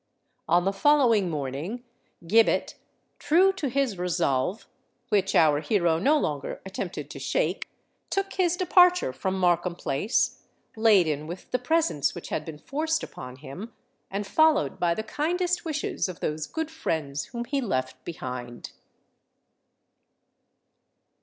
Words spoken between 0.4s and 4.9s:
On the following morning, Gibbet—true to his resolve,